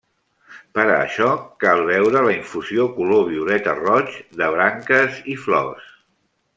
Per 0.77 0.85
a 0.93 0.95
això, 1.01 1.27
cal 1.65 1.83
beure 1.91 2.25
la 2.29 2.33
infusió 2.37 2.87
color 2.97 3.29
violeta 3.29 3.79
roig, 3.83 4.19
de 4.43 4.53
branques 4.59 5.25
i 5.37 5.41
flors. 5.47 5.97